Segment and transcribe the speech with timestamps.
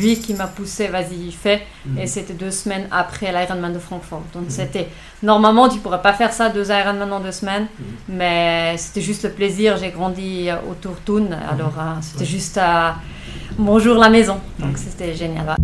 [0.00, 1.62] lui qui m'a poussé, vas-y, fais.
[1.98, 4.22] Et c'était deux semaines après l'Ironman de Francfort.
[4.32, 4.88] Donc c'était,
[5.22, 7.66] normalement, tu pourrais pas faire ça, deux Ironman en deux semaines,
[8.08, 9.76] mais c'était juste le plaisir.
[9.76, 12.96] J'ai grandi autour Thun, alors euh, c'était juste à
[13.58, 14.38] bonjour la maison.
[14.58, 15.56] Donc c'était génial.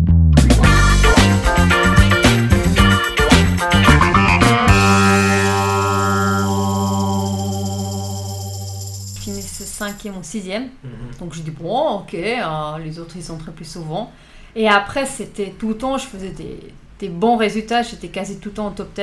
[9.77, 10.69] cinquième ou sixième.
[10.83, 11.19] Mhm.
[11.19, 14.11] Donc je dis bon, ok, euh, les autres ils entraient plus souvent.
[14.55, 16.59] Et après c'était tout le temps, je faisais des,
[16.99, 19.01] des bons résultats, j'étais quasi tout le temps en top 10.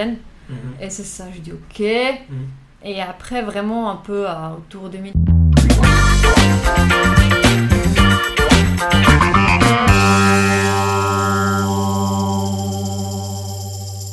[0.48, 0.56] Mhm.
[0.80, 1.80] Et c'est ça, je dis ok.
[1.80, 2.48] Mhm.
[2.84, 5.12] Et après vraiment un peu euh, autour de 2000.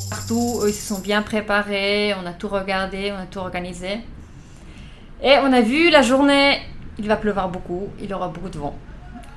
[0.10, 4.00] Partout, eux, ils se sont bien préparés, on a tout regardé, on a tout organisé.
[5.24, 6.60] Et on a vu la journée,
[6.98, 8.76] il va pleuvoir beaucoup, il y aura beaucoup de vent.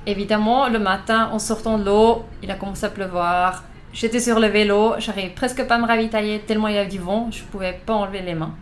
[0.07, 3.63] Évidemment, le matin, en sortant de l'eau, il a commencé à pleuvoir.
[3.91, 6.99] J'étais sur le vélo, j'arrivais presque pas à me ravitailler tellement il y avait du
[6.99, 8.53] vent, je pouvais pas enlever les mains.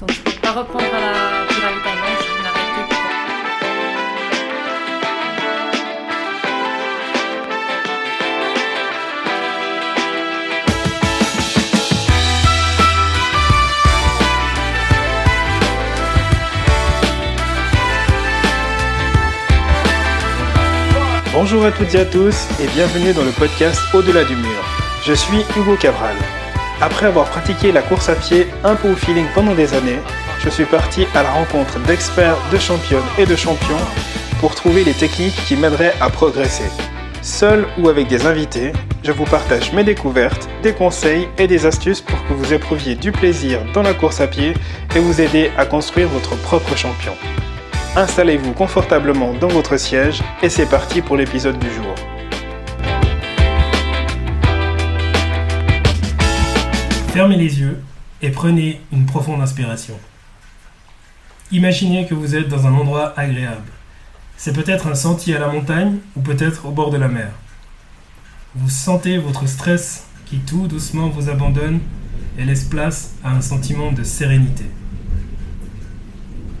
[0.00, 1.97] Donc je pouvais pas reprendre la, du ravitaillement,
[21.40, 24.60] Bonjour à toutes et à tous et bienvenue dans le podcast Au-delà du mur.
[25.04, 26.16] Je suis Hugo Cabral.
[26.80, 30.00] Après avoir pratiqué la course à pied un peu au feeling pendant des années,
[30.40, 33.78] je suis parti à la rencontre d'experts, de championnes et de champions
[34.40, 36.68] pour trouver les techniques qui m'aideraient à progresser.
[37.22, 38.72] Seul ou avec des invités,
[39.04, 43.12] je vous partage mes découvertes, des conseils et des astuces pour que vous éprouviez du
[43.12, 44.54] plaisir dans la course à pied
[44.96, 47.14] et vous aider à construire votre propre champion.
[47.96, 51.94] Installez-vous confortablement dans votre siège et c'est parti pour l'épisode du jour.
[57.12, 57.82] Fermez les yeux
[58.22, 59.98] et prenez une profonde inspiration.
[61.50, 63.72] Imaginez que vous êtes dans un endroit agréable.
[64.36, 67.30] C'est peut-être un sentier à la montagne ou peut-être au bord de la mer.
[68.54, 71.80] Vous sentez votre stress qui tout doucement vous abandonne
[72.38, 74.66] et laisse place à un sentiment de sérénité.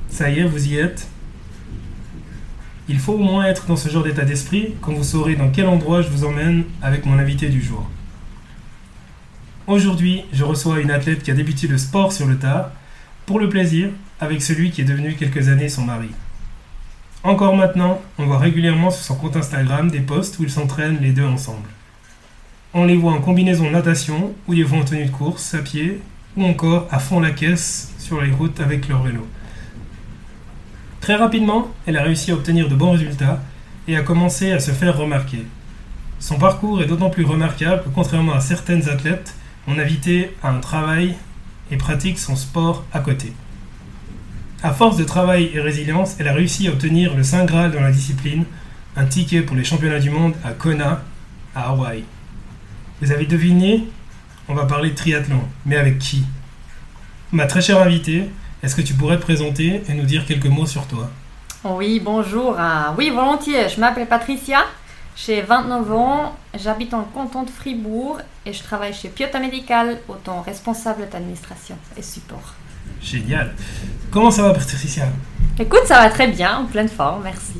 [0.08, 1.06] Ça y est, vous y êtes
[2.90, 5.66] Il faut au moins être dans ce genre d'état d'esprit quand vous saurez dans quel
[5.66, 7.86] endroit je vous emmène avec mon invité du jour.
[9.66, 12.70] Aujourd'hui, je reçois une athlète qui a débuté le sport sur le tard,
[13.26, 13.90] pour le plaisir,
[14.20, 16.08] avec celui qui est devenu quelques années son mari.
[17.22, 21.12] Encore maintenant, on voit régulièrement sur son compte Instagram des posts où ils s'entraînent les
[21.12, 21.68] deux ensemble.
[22.72, 26.00] On les voit en combinaison natation, où ils vont en tenue de course, à pied,
[26.38, 29.26] ou encore à fond la caisse sur les routes avec leur vélo.
[31.00, 33.40] Très rapidement, elle a réussi à obtenir de bons résultats
[33.86, 35.46] et a commencé à se faire remarquer.
[36.20, 39.34] Son parcours est d'autant plus remarquable que contrairement à certaines athlètes,
[39.66, 41.14] on invité à un travail
[41.70, 43.32] et pratique son sport à côté.
[44.62, 47.80] À force de travail et résilience, elle a réussi à obtenir le Saint Graal dans
[47.80, 48.44] la discipline,
[48.96, 51.04] un ticket pour les championnats du monde à Kona,
[51.54, 52.02] à Hawaï.
[53.00, 53.84] Vous avez deviné
[54.48, 56.24] On va parler de triathlon, mais avec qui?
[57.30, 58.28] Ma très chère invitée,
[58.62, 61.08] est-ce que tu pourrais te présenter et nous dire quelques mots sur toi?
[61.64, 62.56] Oui, bonjour.
[62.58, 63.68] ah, oui, volontiers.
[63.68, 64.60] Je m'appelle Patricia.
[65.16, 66.36] J'ai 29 ans.
[66.58, 72.02] J'habite en canton de Fribourg et je travaille chez Piota Medical autant responsable d'administration et
[72.02, 72.54] support.
[73.02, 73.54] Génial.
[74.10, 75.06] Comment ça va Patricia?
[75.58, 77.54] Écoute, ça va très bien, en pleine forme, merci.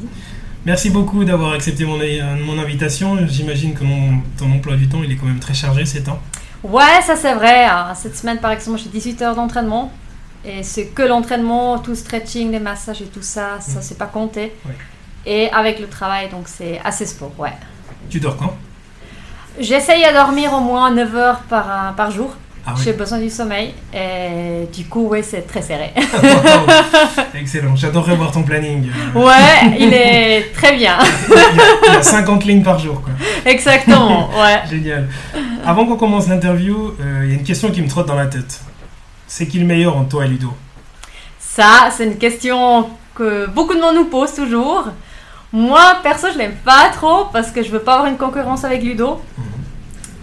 [0.64, 3.16] Merci beaucoup d'avoir accepté mon, euh, mon invitation.
[3.26, 6.20] J'imagine que mon- ton emploi du temps il est quand même très chargé ces temps.
[6.62, 7.64] Ouais, ça c'est vrai.
[7.66, 7.92] hein.
[7.94, 9.92] Cette semaine, par exemple, j'ai 18 heures d'entraînement.
[10.44, 13.82] Et c'est que l'entraînement, tout stretching, les massages et tout ça, ça Mm.
[13.82, 14.52] c'est pas compté.
[14.64, 14.74] Ouais.
[15.26, 17.52] Et avec le travail, donc c'est assez sport, ouais.
[18.08, 18.54] Tu dors quand?
[19.60, 22.30] J'essaye à dormir au moins 9 heures par, euh, par jour.
[22.70, 23.72] Ah J'ai besoin du sommeil.
[23.94, 25.90] Et du coup, ouais, c'est très serré.
[27.34, 28.90] Excellent, j'adorerais voir ton planning.
[29.14, 30.96] Ouais, il est très bien.
[31.28, 31.42] il, y a,
[31.88, 33.12] il y a 50 lignes par jour, quoi.
[33.44, 34.60] Exactement, ouais.
[34.70, 35.08] Génial.
[35.66, 38.26] Avant qu'on commence l'interview, euh, il y a une question qui me trotte dans la
[38.26, 38.60] tête.
[39.28, 40.52] C'est qui le meilleur entre toi et Ludo?
[41.38, 44.86] Ça, c'est une question que beaucoup de monde nous pose toujours.
[45.52, 48.82] Moi, perso, je l'aime pas trop parce que je veux pas avoir une concurrence avec
[48.82, 49.20] Ludo.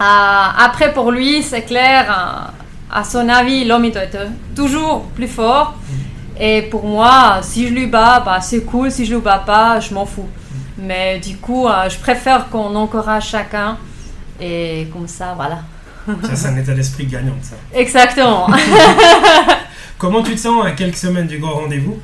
[0.00, 4.26] après, pour lui, c'est clair, euh, à son avis, l'homme il doit être
[4.56, 5.74] toujours plus fort.
[6.38, 8.90] Et pour moi, si je lui bats, bah, c'est cool.
[8.90, 10.28] Si je lui bats pas, je m'en fous.
[10.78, 13.78] Mais du coup, euh, je préfère qu'on encourage chacun.
[14.40, 15.60] Et comme ça, voilà.
[16.22, 17.56] Ça, c'est un état d'esprit gagnant, ça.
[17.74, 18.48] Exactement.
[19.98, 21.98] Comment tu te sens à quelques semaines du grand rendez-vous?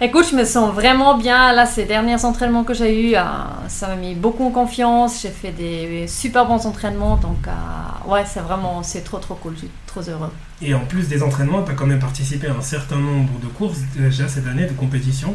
[0.00, 1.52] Écoute, je me sens vraiment bien.
[1.52, 3.22] Là, ces derniers entraînements que j'ai eus, euh,
[3.68, 5.22] ça m'a mis beaucoup en confiance.
[5.22, 7.16] J'ai fait des super bons entraînements.
[7.16, 9.54] Donc, euh, ouais, c'est vraiment, c'est trop, trop cool.
[9.54, 10.32] Je suis trop heureux.
[10.60, 13.46] Et en plus des entraînements, tu as quand même participé à un certain nombre de
[13.46, 15.34] courses déjà cette année de compétition.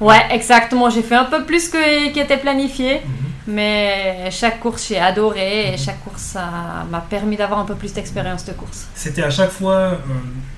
[0.00, 0.90] Ouais, exactement.
[0.90, 2.94] J'ai fait un peu plus que qui était planifié.
[2.96, 3.26] Mhm.
[3.48, 5.68] Mais chaque course, j'ai adoré.
[5.68, 5.78] Et Mhm.
[5.78, 6.46] chaque course, ça
[6.90, 8.86] m'a permis d'avoir un peu plus d'expérience de course.
[8.94, 9.96] C'était à chaque fois euh,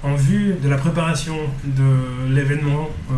[0.02, 1.90] en vue de la préparation de
[2.34, 3.14] l'événement, euh,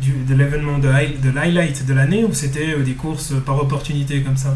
[0.00, 4.22] du- de l'événement de, de l'highlight de l'année ou c'était euh, des courses par opportunité
[4.22, 4.54] comme ça?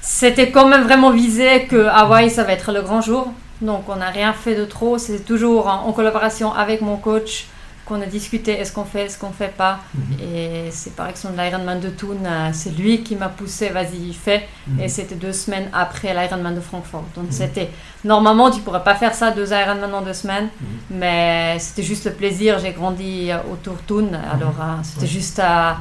[0.00, 3.32] C'était quand même vraiment visé que Hawaï, ça va être le grand jour.
[3.60, 4.96] Donc, on n'a rien fait de trop.
[4.98, 7.46] C'est toujours en, en collaboration avec mon coach
[7.88, 9.80] qu'on a discuté est-ce qu'on fait, est-ce qu'on fait pas.
[9.94, 10.02] Mhm.
[10.22, 14.46] Et c'est par exemple l'Ironman de Thun, euh, c'est lui qui m'a poussé, vas-y, fais.
[14.66, 14.80] Mhm.
[14.82, 17.04] Et c'était deux semaines après l'Ironman de Francfort.
[17.16, 17.32] Donc, Mhm.
[17.32, 17.70] c'était
[18.04, 20.48] normalement, tu pourrais pas faire ça deux Ironman en deux semaines.
[20.90, 22.58] Mais c'était juste le plaisir.
[22.58, 24.14] J'ai grandi euh, autour de Thun.
[24.32, 25.06] Alors, euh, c'était Ouais.
[25.06, 25.78] juste à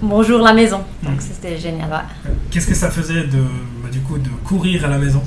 [0.00, 0.80] bonjour la maison.
[1.02, 1.90] Donc, c'était génial.
[1.90, 2.30] ouais.
[2.50, 3.42] Qu'est-ce que ça faisait de,
[3.82, 5.22] bah, du coup, de courir à la maison?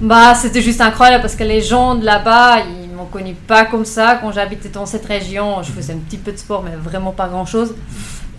[0.00, 3.84] Bah, c'était juste incroyable parce que les gens de là-bas, ils m'ont connu pas comme
[3.84, 4.18] ça.
[4.20, 7.28] Quand j'habitais dans cette région, je faisais un petit peu de sport, mais vraiment pas
[7.28, 7.74] grand-chose.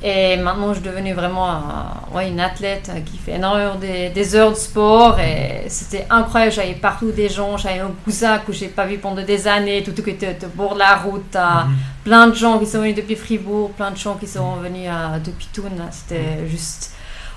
[0.04, 1.60] Et maintenant, je suis devenue vraiment
[2.14, 5.20] ouais, une athlète qui fait énormément des, des heures de sport.
[5.20, 6.52] Et c'était incroyable.
[6.52, 7.58] J'avais partout des gens.
[7.58, 10.80] J'avais un cousin que j'ai pas vu pendant des années, tout était au bord de
[10.80, 11.34] la route.
[11.34, 11.76] Mhm.
[12.04, 14.90] Plein de gens qui sont venus depuis Fribourg, plein de gens qui sont venus
[15.26, 15.72] depuis Thun.
[15.92, 16.92] C'était juste.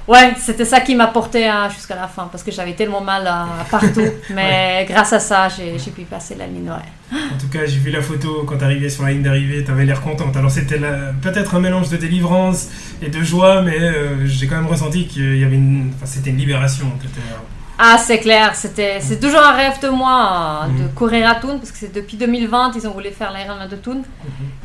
[0.08, 3.26] Ouais, c'était ça qui m'a porté hein, jusqu'à la fin parce que j'avais tellement mal
[3.26, 4.08] euh, partout.
[4.34, 6.68] Mais grâce à ça, j'ai pu passer la ligne.
[6.68, 7.18] Ouais.
[7.34, 10.00] En tout cas, j'ai vu la photo quand t'arrivais sur la ligne d'arrivée, t'avais l'air
[10.00, 10.36] contente.
[10.36, 10.80] Alors c'était
[11.22, 12.68] peut-être un mélange de délivrance
[13.02, 16.30] et de joie, mais euh, j'ai quand même ressenti qu'il y avait une, enfin, c'était
[16.30, 16.86] une libération.
[17.82, 20.92] Ah, c'est clair, c'était c'est toujours un rêve de moi euh, de Mhm.
[20.94, 23.94] courir à Thun parce que c'est depuis 2020 ils ont voulu faire l'Ironman de Thun.
[24.02, 24.04] mhm.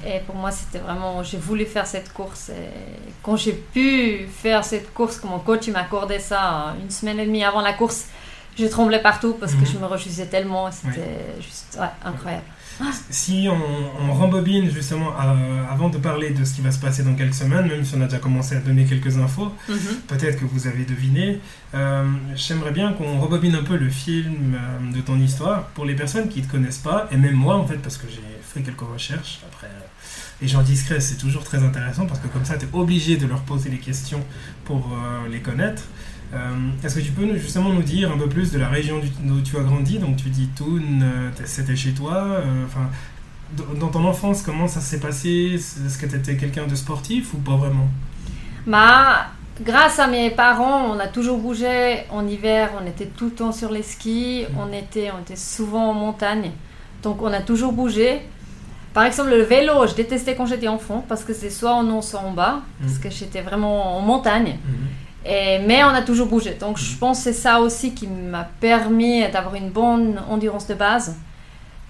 [0.05, 2.49] Et pour moi, c'était vraiment, j'ai voulu faire cette course.
[2.49, 2.69] Et
[3.23, 7.19] quand j'ai pu faire cette course, que mon coach il m'accordait ça euh, une semaine
[7.19, 8.05] et demie avant la course,
[8.59, 9.71] je tremblais partout parce que Mhm.
[9.73, 10.69] je me réjouissais tellement.
[10.71, 12.43] C'était juste ouais, incroyable.
[13.09, 17.03] Si on, on rembobine justement euh, avant de parler de ce qui va se passer
[17.03, 19.51] dans quelques semaines, même si on a déjà commencé à donner quelques infos,
[20.07, 21.39] peut-être que vous avez deviné,
[21.73, 22.05] euh,
[22.35, 26.27] j'aimerais bien qu'on rembobine un peu le film euh, de ton histoire pour les personnes
[26.27, 28.81] qui ne te connaissent pas, et même moi en fait, parce que j'ai fait quelques
[28.81, 29.39] recherches.
[29.47, 29.79] Après, euh,
[30.41, 33.25] les gens discrets, c'est toujours très intéressant parce que comme ça, tu es obligé de
[33.25, 34.23] leur poser des questions
[34.65, 35.83] pour euh, les connaître.
[36.33, 36.37] Euh,
[36.83, 39.41] Est-ce que tu peux nous- justement nous dire un peu plus de la région où
[39.41, 39.99] tu as grandi?
[39.99, 40.65] Donc tu dis Thun,
[41.01, 42.15] euh, c'était chez toi.
[42.15, 42.89] euh, Enfin,
[43.79, 45.51] dans- ton enfance, comment ça s'est passé?
[45.53, 47.87] Est-ce que tu étais quelqu'un de sportif ou pas vraiment?
[48.67, 49.27] Bah,
[49.63, 51.99] grâce à mes parents, on a toujours bougé.
[52.09, 54.45] En hiver, on était tout le temps sur les skis.
[54.57, 56.51] On était, on était souvent en montagne.
[57.03, 58.21] Donc, on a toujours bougé.
[58.93, 62.01] Par exemple, le vélo, je détestais quand j'étais enfant parce que c'est soit en haut,
[62.01, 62.61] soit en bas.
[62.81, 64.57] Parce que j'étais vraiment en montagne.
[65.25, 66.53] Et, mais on a toujours bougé.
[66.59, 70.75] Donc, je pense que c'est ça aussi qui m'a permis d'avoir une bonne endurance de
[70.75, 71.15] base.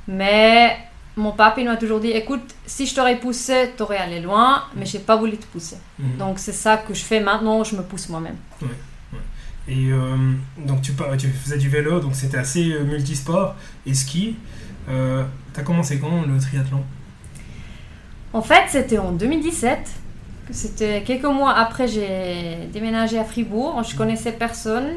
[0.08, 0.78] Mais
[1.18, 4.86] mon papa, il m'a toujours dit écoute, si je t'aurais poussé, t'aurais allé loin, mais
[4.86, 5.78] j'ai pas voulu te pousser.
[6.00, 6.18] Mhm.
[6.18, 8.38] Donc c'est ça que je fais maintenant, je me pousse moi-même.
[9.68, 10.16] Et euh,
[10.58, 13.56] donc tu, faisais du vélo, donc c'était assez euh, multisport
[13.86, 14.36] et ski.
[14.90, 15.24] Euh,
[15.54, 16.84] T'as commencé quand le triathlon?
[18.34, 19.90] En fait, c'était en 2017, que
[20.52, 23.82] c'était quelques mois après j'ai déménagé à Fribourg.
[23.84, 24.88] Je connaissais personne,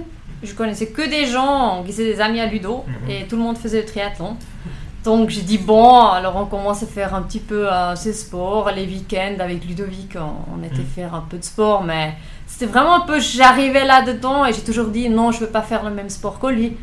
[0.42, 3.10] je connaissais que des gens qui étaient des amis à Ludo Mhm.
[3.10, 4.36] et tout le monde faisait le triathlon.
[5.04, 8.70] Donc j'ai dit bon, alors on commence à faire un petit peu euh, ces sports,
[8.74, 10.84] les week-ends avec Ludovic, on, on était Mhm.
[10.86, 12.14] faire un peu de sport, mais
[12.46, 15.82] c'était vraiment un peu, j'arrivais là-dedans et j'ai toujours dit non, je veux pas faire
[15.84, 16.76] le même sport que lui.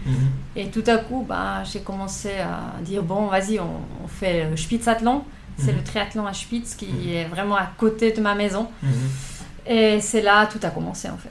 [0.56, 4.56] Et tout à coup, bah, j'ai commencé à dire bon, vas-y, on, on fait le
[4.58, 5.22] Spitzathlon.
[5.58, 5.78] C'est Mhm.
[5.78, 8.68] le triathlon à Spitz qui est vraiment à côté de ma maison.
[8.84, 8.92] Mhm.
[9.68, 11.30] Et c'est là tout a commencé en fait.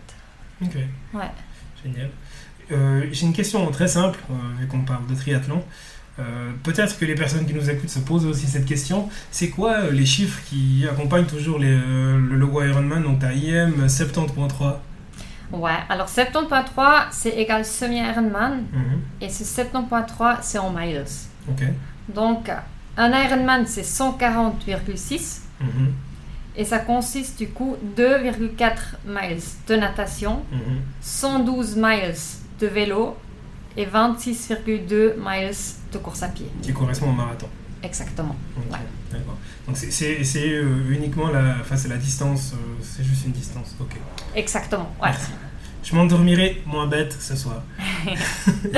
[0.65, 0.77] Ok.
[1.15, 1.31] Ouais.
[1.85, 2.11] Génial.
[2.73, 5.63] Euh, J'ai une question très simple, euh, vu qu'on parle de triathlon.
[6.19, 9.09] Euh, Peut-être que les personnes qui nous écoutent se posent aussi cette question.
[9.31, 14.81] C'est quoi les chiffres qui accompagnent toujours les, le logo Ironman Donc t'as IM 70.3.
[15.53, 19.01] Ouais, alors 70.3 c'est égal semi-Ironman Mhm.
[19.21, 21.05] et ce 70.3 c'est en miles.
[21.51, 21.63] Ok.
[22.15, 22.51] Donc
[22.97, 25.93] un Ironman c'est 140,6 Mhm.
[26.57, 30.81] et ça consiste du coup 2,4 miles de natation, Mhm.
[31.01, 32.15] 112 miles
[32.61, 33.17] de vélo
[33.77, 35.51] et 26,2 miles
[35.93, 36.47] de course à pied.
[36.63, 37.49] Qui correspond au marathon.
[37.83, 38.37] Exactement.
[38.57, 38.79] Ok, Ouais.
[39.13, 39.37] D'accord.
[39.67, 39.91] Donc c'est-
[40.53, 43.75] euh, uniquement la, enfin la distance, euh, c'est juste une distance.
[43.81, 43.97] Ok.
[44.35, 44.91] Exactement.
[45.03, 45.11] Ouais.
[45.11, 45.31] Merci.
[45.83, 47.63] Je m'endormirai moins bête ce soir.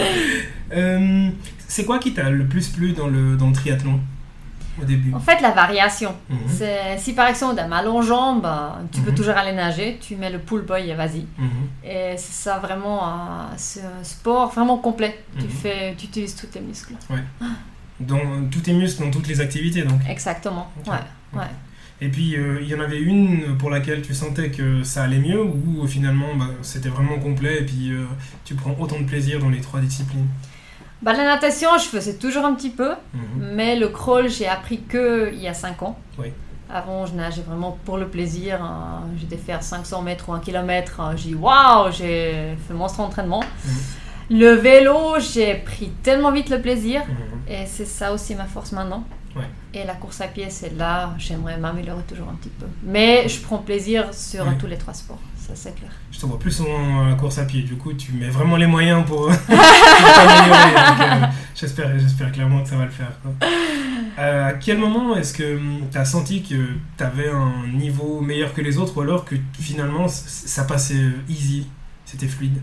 [0.73, 1.31] Euh,
[1.69, 4.01] c'est quoi qui t'a le plus plu dans le, dans le triathlon
[4.83, 5.15] au début?
[5.15, 6.15] En fait, la variation.
[6.29, 6.99] Mhm.
[6.99, 9.17] Si par exemple, tu as mal aux jambes, euh, tu peux Mhm.
[9.17, 11.25] toujours aller nager, tu mets le pull boy et vas-y.
[11.39, 11.49] Mhm.
[11.85, 13.11] Et c'est ça vraiment, euh,
[13.57, 15.17] c'est un sport vraiment complet.
[15.39, 16.95] Tu, fais, tu utilises tous tes muscles.
[18.01, 18.19] Dans
[18.51, 20.01] tous tes muscles, dans toutes les activités, donc.
[20.09, 20.71] Exactement.
[20.87, 21.39] Ouais.
[21.39, 21.47] ouais.
[22.01, 25.19] Et puis, euh, il y en avait une pour laquelle tu sentais que ça allait
[25.19, 28.05] mieux ou euh, finalement bah, c'était vraiment complet et puis euh,
[28.45, 30.27] tu prends autant de plaisir dans les trois disciplines?
[31.01, 33.55] Bah, la natation, je faisais toujours un petit peu, Mhm.
[33.55, 35.99] mais le crawl, j'ai appris que il y a 5 ans.
[36.19, 36.27] Oui.
[36.69, 38.63] Avant, je nageais vraiment pour le plaisir.
[38.63, 39.03] hein.
[39.19, 41.01] J'étais faire 500 mètres ou 1 km.
[41.01, 41.15] hein.
[41.17, 43.41] J'ai dit waouh, j'ai fait monstre entraînement.
[43.65, 44.39] Mhm.
[44.39, 47.03] Le vélo, j'ai pris tellement vite le plaisir.
[47.09, 47.55] Mhm.
[47.55, 49.05] Et c'est ça aussi ma force maintenant.
[49.79, 52.65] Et la course à pied, c'est là, j'aimerais m'améliorer toujours un petit peu.
[52.83, 54.57] Mais je prends plaisir sur Ouais.
[54.59, 55.91] tous les trois sports, ça c'est clair.
[56.11, 58.57] Je te vois plus souvent à la course à pied, du coup tu mets vraiment
[58.57, 61.25] les moyens pour, t'améliorer.
[61.25, 63.13] Euh, j'espère, j'espère clairement que ça va le faire.
[63.23, 63.33] quoi.
[64.19, 65.59] Euh, à quel moment est-ce que
[65.93, 66.55] tu as senti que
[66.97, 71.67] tu avais un niveau meilleur que les autres ou alors que finalement ça passait easy,
[72.07, 72.63] c'était fluide?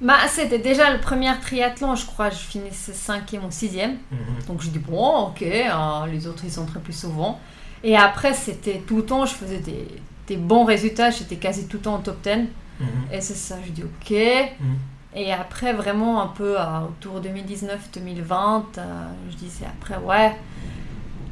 [0.00, 3.96] Bah, c'était déjà le premier triathlon, je crois, je finissais cinquième ou sixième.
[4.10, 4.46] Mhm.
[4.48, 7.40] Donc je dis bon, ok, hein, les autres ils sont très plus souvent.
[7.82, 9.86] Et après, c'était tout le temps, je faisais des,
[10.26, 12.30] des bons résultats, j'étais quasi tout le temps en top 10.
[12.30, 12.86] Mhm.
[13.12, 14.10] Et c'est ça, je dis ok.
[14.10, 14.76] Mhm.
[15.16, 20.34] Et après, vraiment un peu euh, autour 2019-2020, euh, je disais après, ouais,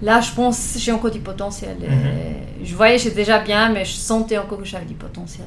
[0.00, 1.76] là je pense j'ai encore du potentiel.
[1.82, 2.42] Et.
[2.64, 5.46] Je voyais j'étais déjà bien, mais je sentais encore que j'avais du potentiel.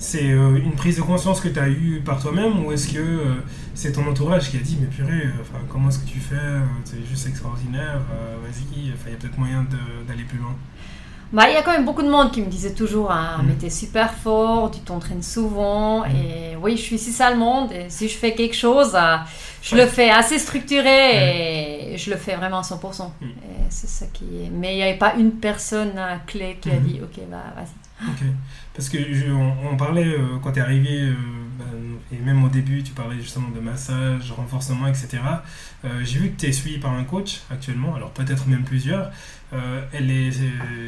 [0.00, 2.98] C'est euh, une prise de conscience que tu as eue par toi-même ou est-ce que
[2.98, 3.34] euh,
[3.74, 6.60] c'est ton entourage qui a dit mais purée, euh, comment est-ce que tu fais euh,
[6.84, 8.00] C'est juste extraordinaire,
[8.42, 9.66] vas-y, il y a peut-être moyen
[10.06, 10.54] d'aller plus loin.
[11.30, 13.46] Bah, il y a quand même beaucoup de monde qui me disait toujours ah, Mhm.
[13.48, 16.06] mais t'es super fort, tu t'entraînes souvent.
[16.06, 16.14] Mhm.
[16.16, 18.96] Et oui, je suis si allemande et si je fais quelque chose,
[19.60, 19.82] je Ouais.
[19.82, 23.12] le fais assez structuré et je le fais vraiment à 100%.
[23.20, 23.28] Mhm.
[23.28, 24.50] Et c'est ça qui est.
[24.50, 25.92] Mais il n'y avait pas une personne
[26.26, 26.80] clé qui a Mhm.
[26.86, 27.66] dit ok, bah vas-y.
[28.02, 28.22] Ok.
[28.74, 31.14] Parce que je- on, on parlait euh, quand tu es arrivé, euh,
[31.58, 31.66] ben,
[32.16, 35.18] et même au début, tu parlais justement de massage, renforcement, etc.
[35.84, 39.10] Euh, J'ai vu que tu es suivi par un coach actuellement, alors peut-être même plusieurs.
[39.92, 40.30] Elle est,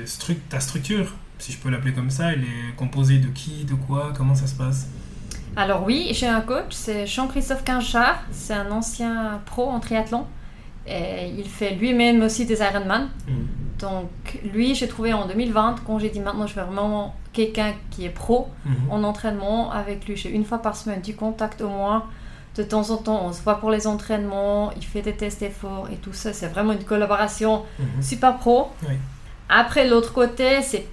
[0.04, 3.74] stru- ta structure, si je peux l'appeler comme ça, elle est composée de qui, de
[3.74, 4.86] quoi, comment ça se passe?
[5.56, 10.26] Alors oui, j'ai un coach, c'est Jean-Christophe Quinchard, c'est un ancien pro en triathlon.
[10.86, 13.08] Et il fait lui-même aussi des Ironman.
[13.26, 13.46] Mhm.
[13.80, 14.08] Donc
[14.52, 18.10] lui, j'ai trouvé en 2020, quand j'ai dit maintenant je veux vraiment quelqu'un qui est
[18.10, 18.74] pro Mhm.
[18.90, 20.16] en entraînement avec lui.
[20.16, 22.04] J'ai une fois par semaine du contact au moins.
[22.56, 25.88] De temps en temps, on se voit pour les entraînements, il fait des tests d'effort
[25.92, 26.32] et tout ça.
[26.32, 28.02] C'est vraiment une collaboration Mhm.
[28.02, 28.68] super pro.
[28.88, 28.94] Oui.
[29.48, 30.86] Après, l'autre côté, c'est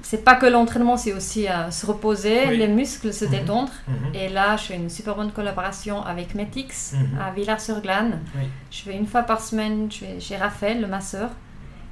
[0.00, 2.56] c'est pas que l'entraînement, c'est aussi euh, se reposer, Oui.
[2.56, 3.30] les muscles se Mhm.
[3.30, 3.72] détendre.
[3.88, 4.14] Mhm.
[4.14, 8.20] Et là, je fais une super bonne collaboration avec Metix à Villars-sur-Glane.
[8.36, 8.44] Oui.
[8.70, 11.30] Je vais une fois par semaine, je vais chez Raphaël, le masseur.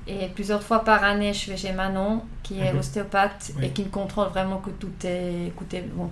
[0.09, 2.79] Et plusieurs fois par année, je vais chez Manon, qui est Mhm.
[2.79, 3.67] ostéopathe Oui.
[3.67, 6.11] et qui me contrôle vraiment que tout est, que tout est bon.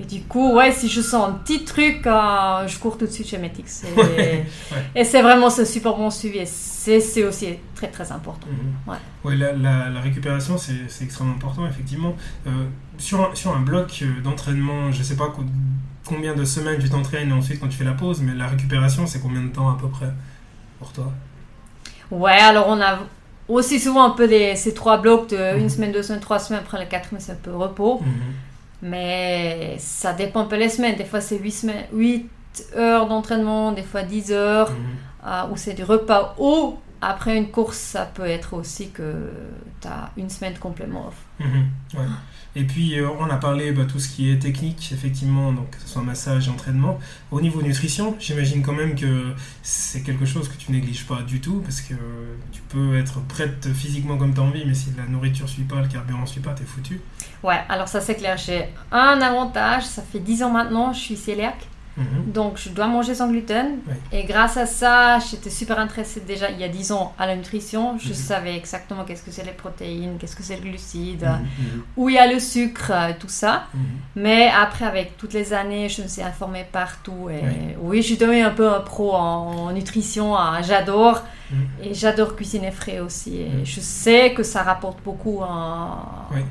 [0.00, 3.10] Et du coup, ouais, si je sens un petit truc, euh, je cours tout de
[3.10, 3.84] suite chez Metix.
[3.84, 4.44] Et, Ouais,
[4.96, 6.40] et c'est vraiment ce super bon suivi.
[6.44, 7.46] C'est aussi
[7.76, 8.48] très très important.
[8.50, 8.90] Mhm.
[8.92, 8.98] Ouais.
[9.22, 12.16] Ouais, la, la- la récupération, c'est extrêmement important, effectivement.
[12.48, 12.50] Euh,
[12.98, 15.44] sur, un, sur un bloc euh, d'entraînement, je sais pas co-
[16.04, 19.06] combien de semaines tu t'entraînes et ensuite quand tu fais la pause, mais la récupération,
[19.06, 20.10] c'est combien de temps à peu près
[20.80, 21.12] pour toi?
[22.10, 22.98] Ouais, alors on a
[23.54, 25.60] aussi souvent un peu des, ces trois blocs de Mhm.
[25.60, 26.62] une semaine, deux semaines, trois semaines.
[26.62, 28.00] Après la quatrième, c'est un peu repos.
[28.00, 28.10] Mhm.
[28.82, 30.96] Mais ça dépend un peu les semaines.
[30.96, 32.28] Des fois, c'est 8, semaines, 8
[32.76, 34.76] heures d'entraînement, des fois 10 heures, Mhm.
[35.26, 36.34] euh, ou c'est du repas.
[36.38, 39.30] Ou après une course, ça peut être aussi que
[39.80, 41.16] tu as une semaine complètement off.
[41.40, 41.66] Mhm.
[41.94, 42.06] Ouais.
[42.56, 45.80] Et puis, euh, on a parlé bah, tout ce qui est technique, effectivement, donc que
[45.80, 46.98] ce soit massage, entraînement.
[47.30, 51.40] Au niveau nutrition, j'imagine quand même que c'est quelque chose que tu négliges pas du
[51.40, 51.94] tout, parce que
[52.50, 55.80] tu peux être prête physiquement comme tu as envie, mais si la nourriture suit pas,
[55.80, 57.00] le carburant suit pas, t'es foutu.
[57.42, 58.36] Ouais, alors ça c'est clair.
[58.36, 61.66] J'ai un avantage, ça fait 10 ans maintenant, je suis cœliaque.
[62.00, 62.32] Mhm.
[62.32, 63.78] Donc je dois manger sans gluten.
[64.10, 67.36] Et grâce à ça, j'étais super intéressée déjà il y a 10 ans à la
[67.36, 67.98] nutrition.
[67.98, 68.14] Je Mhm.
[68.14, 71.82] savais exactement qu'est-ce que c'est les protéines, qu'est-ce que c'est le glucide, Mhm.
[71.96, 73.64] où il y a le sucre, tout ça.
[74.16, 77.28] Mais après, avec toutes les années, je me suis informée partout.
[77.30, 77.56] Et Oui.
[77.80, 80.36] oui, je suis devenue un peu un pro en nutrition.
[80.36, 80.62] hein.
[80.62, 81.22] J'adore.
[81.82, 83.38] Et j'adore cuisiner frais aussi.
[83.42, 86.42] Et je sais que ça rapporte beaucoup à, Oui.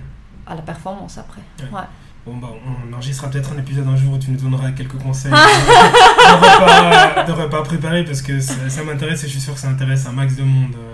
[0.45, 1.41] à la performance après.
[1.71, 1.87] Ouais.
[2.29, 5.31] Bon, bah, on enregistrera peut-être un épisode un jour où tu nous donneras quelques conseils
[5.31, 9.59] de, repas, de repas préparés parce que ça, ça m'intéresse et je suis sûr que
[9.59, 10.75] ça intéresse un max de monde.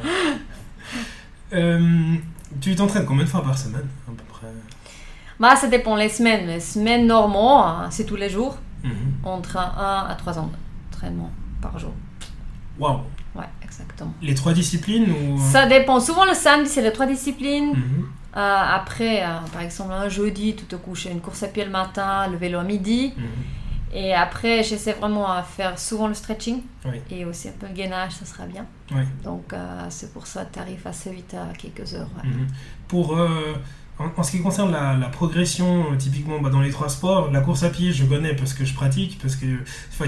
[1.54, 2.16] Euh,
[2.60, 4.48] tu t'entraînes combien de fois par semaine à peu près?
[5.40, 6.48] Bah, ça dépend les semaines.
[6.48, 8.58] Les semaines normaux, hein, c'est tous les jours.
[8.84, 8.92] Mhm.
[9.24, 11.94] Entre 1 à 3 entraînements par jour.
[12.80, 13.02] Waouh
[13.36, 14.14] ouais, exactement.
[14.22, 15.40] Les trois disciplines ou...
[15.40, 16.00] Ça dépend.
[16.00, 17.70] Souvent, le samedi, c'est les trois disciplines.
[17.70, 17.76] Mhm.
[17.76, 21.72] Euh, après, euh, par exemple, un jeudi, tu te couches une course à pied le
[21.72, 23.14] matin, le vélo à midi.
[23.16, 23.24] Mhm.
[23.98, 27.00] Et après, j'essaie vraiment à faire souvent le stretching Oui.
[27.10, 28.66] et aussi un peu le gainage, ça sera bien.
[28.92, 29.04] Oui.
[29.24, 32.10] Donc, euh, c'est pour ça que tu arrives assez vite à quelques heures.
[32.22, 32.30] ouais.
[32.30, 32.48] Mhm.
[32.90, 33.54] Pour, euh,
[33.98, 37.32] en, en ce qui concerne la, la progression, euh, typiquement bah, dans les trois sports,
[37.32, 39.46] la course à pied, je connais parce que je pratique, parce que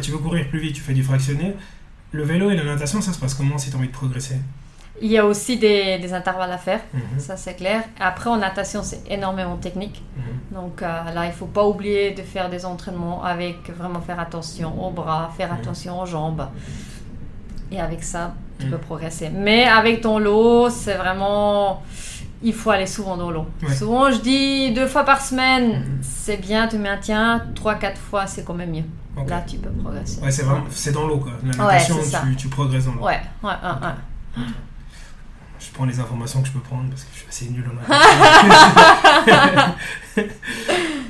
[0.01, 1.55] tu veux courir plus vite, tu fais du fractionné.
[2.11, 4.35] Le vélo et la natation, ça se passe comment si tu as envie de progresser?
[5.01, 7.19] Il y a aussi des, des intervalles à faire, Mhm.
[7.19, 7.83] ça c'est clair.
[7.99, 10.01] Après, en natation, c'est énormément technique.
[10.15, 10.55] Mhm.
[10.59, 14.69] Donc euh, là, il faut pas oublier de faire des entraînements avec vraiment faire attention
[14.85, 15.59] aux bras, faire Mhm.
[15.59, 16.47] attention aux jambes.
[17.71, 19.29] Et avec ça, tu peux progresser.
[19.29, 21.83] Mais avec ton lot, c'est vraiment...
[22.43, 23.45] Il faut aller souvent dans l'eau.
[23.63, 23.73] Ouais.
[23.73, 27.43] Souvent, je dis deux fois par semaine, c'est bien, tu maintiens.
[27.55, 28.83] Trois, quatre fois, c'est quand même mieux.
[29.27, 30.21] Là, tu peux progresser.
[30.21, 31.31] Ouais, c'est dans l'eau quoi.
[31.43, 32.21] La Ouais, natation, ça.
[32.23, 33.01] tu, tu progresses dans l'eau.
[33.03, 34.43] Ouais, ouais, ouais, ouais.
[35.59, 37.73] Je prends les informations que je peux prendre parce que je suis assez nul en
[37.75, 39.73] natation.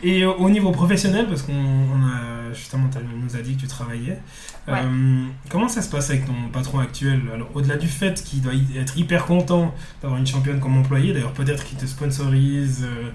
[0.03, 3.61] Et au au niveau professionnel, parce qu'on on a justement, tu nous as dit que
[3.61, 4.19] tu travaillais.
[4.67, 4.73] Ouais.
[4.83, 7.21] euh, comment ça se passe avec ton patron actuel?
[7.33, 11.33] Alors, au-delà du fait qu'il doit être hyper content d'avoir une championne comme employée, d'ailleurs
[11.33, 13.11] peut-être qu'il te sponsorise, euh,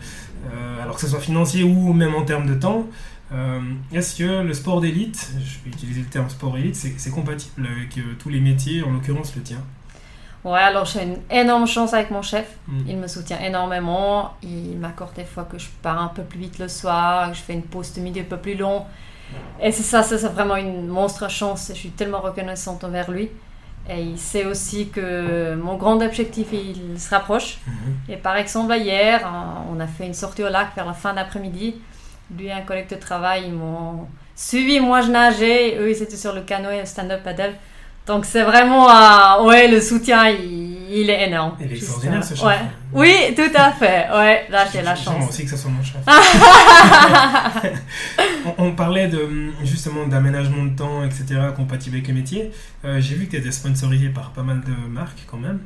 [0.52, 2.86] euh, alors que ce soit financier ou même en termes de temps,
[3.34, 3.60] euh,
[3.92, 7.96] est-ce que le sport d'élite, je vais utiliser le terme sport élite, c'est compatible avec
[7.98, 9.58] euh, tous les métiers, en l'occurrence le tien?
[10.44, 12.56] Ouais, alors j'ai une énorme chance avec mon chef.
[12.66, 12.80] Mm.
[12.88, 14.34] Il me soutient énormément.
[14.42, 17.42] Il m'accorde des fois que je pars un peu plus vite le soir, que je
[17.42, 18.84] fais une pause de midi un peu plus long.
[19.60, 21.68] Et c'est ça, c'est vraiment une monstre chance.
[21.68, 23.30] Je suis tellement reconnaissante envers lui.
[23.88, 27.58] Et il sait aussi que mon grand objectif, il se rapproche.
[27.66, 27.74] Mhm.
[28.10, 31.14] Et par exemple, hier, euh, on a fait une sortie au lac vers la fin
[31.14, 31.76] d'après-midi.
[32.36, 34.06] Lui et un collègue de travail, ils m'ont
[34.36, 34.80] suivi.
[34.80, 35.76] Moi, je nageais.
[35.78, 37.54] Eux, ils étaient sur le canoë, le stand-up paddle.
[38.06, 41.52] Donc, c'est vraiment, euh, ouais, le soutien, il, il est énorme.
[41.60, 42.44] Il est extraordinaire euh, ce chef.
[42.44, 42.58] ouais.
[42.92, 44.06] Oui, tout à fait.
[44.12, 45.28] Ouais, là, j'ai la chance.
[45.28, 45.96] aussi que ça soit mon chef.
[48.44, 51.24] on, on parlait de, justement d'aménagement de temps, etc.,
[51.56, 52.50] compatible avec les métiers.
[52.84, 55.60] Euh, J'ai vu que tu étais sponsorisé par pas mal de marques quand même.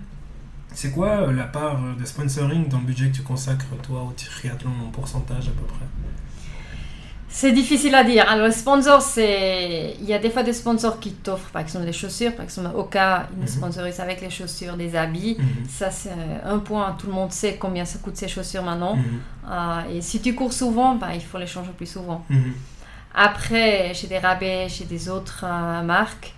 [0.75, 4.12] C'est quoi euh, la part de sponsoring dans le budget que tu consacres, toi, au
[4.12, 5.87] triathlon en pourcentage à peu près?
[7.38, 8.25] C'est difficile à dire.
[8.31, 9.94] Alors, les sponsors, c'est.
[10.01, 12.35] Il y a des fois des sponsors qui t'offrent, par exemple, des chaussures.
[12.35, 13.46] Par exemple, Oka, ils me Mhm.
[13.49, 15.37] sponsorisent avec les chaussures, des habits.
[15.38, 15.68] Mhm.
[15.68, 16.14] Ça, c'est
[16.55, 16.96] un point.
[16.99, 18.96] Tout le monde sait combien ça coûte ces chaussures maintenant.
[18.96, 19.20] Mhm.
[19.46, 22.25] Ah, et si tu cours souvent, bah, il faut les changer plus souvent.
[23.14, 26.35] Après, j'ai des rabais chez des autres euh, marques.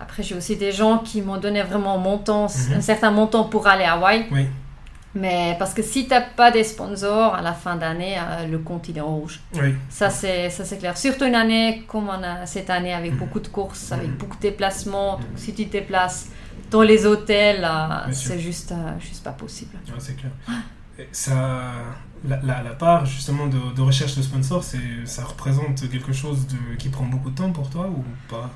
[0.00, 3.66] Après, j'ai aussi des gens qui m'ont donné vraiment un montant, un certain montant pour
[3.66, 4.26] aller à Hawaï.
[4.30, 4.46] Oui.
[5.16, 8.58] Mais parce que si tu n'as pas des sponsors, à la fin d'année, euh, le
[8.58, 9.40] compte il est en rouge.
[9.54, 9.74] Oui.
[9.88, 10.96] Ça, c'est ça, c'est clair.
[10.98, 13.18] Surtout une année comme on a cette année avec Mhm.
[13.18, 14.16] beaucoup de courses, avec Mhm.
[14.16, 15.12] beaucoup de déplacements.
[15.18, 16.30] Donc, si tu te déplaces
[16.70, 19.76] dans les hôtels, euh, c'est juste, euh, juste pas possible.
[19.86, 20.32] Ouais, c'est clair.
[20.98, 21.72] Et Ça,
[22.26, 26.76] la, la, la part justement de, de recherche de sponsors, ça représente quelque chose de,
[26.76, 28.50] qui prend beaucoup de temps pour toi ou pas?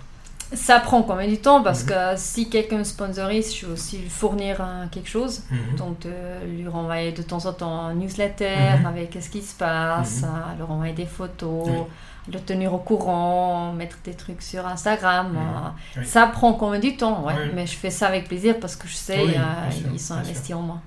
[0.54, 1.88] Ça prend quand même du temps parce Mhm.
[1.90, 5.42] que si quelqu'un me sponsorise, je vais aussi lui fournir euh, quelque chose.
[5.50, 5.76] Mhm.
[5.76, 8.86] Donc, euh, lui renvoyer de temps en temps un newsletter Mhm.
[8.86, 10.28] avec ce qui se passe, Mhm.
[10.28, 11.68] euh, leur envoyer des photos.
[12.32, 15.28] Le tenir au courant, mettre des trucs sur Instagram.
[15.32, 15.36] Mhm.
[15.38, 16.06] euh, Oui.
[16.06, 17.34] Ça prend quand même du temps, ouais.
[17.38, 17.50] Oui.
[17.54, 20.14] mais je fais ça avec plaisir parce que je sais Oui, euh, sûr, ils sont
[20.14, 20.80] investis en moi.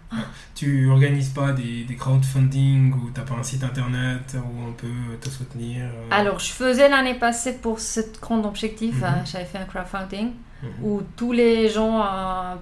[0.55, 4.87] Tu organises pas des, des crowdfunding ou t'as pas un site internet où on peut
[5.19, 9.03] te soutenir euh, Alors, je faisais l'année passée pour ce grand objectif, Mhm.
[9.03, 10.31] euh, j'avais fait un crowdfunding
[10.63, 10.69] mhm.
[10.83, 12.05] où tous les gens,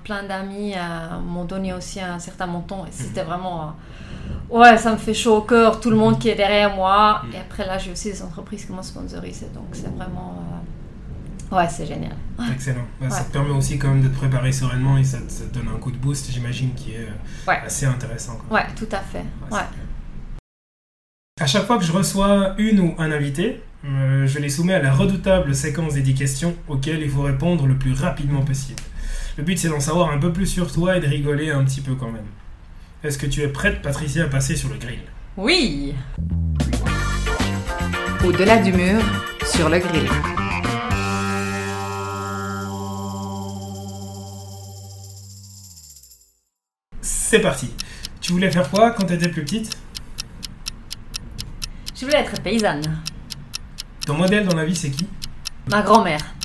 [0.03, 0.73] plein d'amis,
[1.25, 3.75] m'ont donné aussi un certain montant et c'était vraiment.
[4.49, 7.21] Ouais, ça me fait chaud au cœur, tout le monde qui est derrière moi.
[7.25, 7.33] Mhm.
[7.33, 10.43] Et après, là, j'ai aussi des entreprises qui m'ont sponsorisé, donc c'est vraiment.
[10.53, 12.15] euh, Ouais, c'est génial.
[12.53, 12.85] Excellent.
[13.01, 15.45] Bah, Ça te permet aussi quand même de te préparer sereinement et ça te, ça
[15.45, 17.59] te donne un coup de boost, j'imagine, qui est euh, Ouais.
[17.65, 18.35] assez intéressant.
[18.47, 18.57] quoi.
[18.59, 19.23] Ouais, tout à fait.
[19.51, 19.61] Ouais.
[21.41, 24.81] À chaque fois que je reçois une ou un invité, euh, je les soumets à
[24.81, 28.81] la redoutable séquence des 10 questions auxquelles il faut répondre le plus rapidement possible.
[29.37, 31.79] Le but c'est d'en savoir un peu plus sur toi et de rigoler un petit
[31.81, 32.25] peu quand même.
[33.01, 34.99] Est-ce que tu es prête, Patricia, à passer sur le grill
[35.37, 35.95] Oui!
[38.25, 39.01] Au-delà du mur,
[39.45, 40.09] sur le grill.
[47.01, 47.71] C'est parti.
[48.19, 49.77] Tu voulais faire quoi quand tu étais plus petite
[51.97, 53.01] Je voulais être paysanne.
[54.05, 55.07] Ton modèle dans la vie c'est qui
[55.71, 56.35] Ma grand-mère,